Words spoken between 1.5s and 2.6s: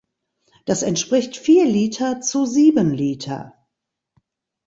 Liter zu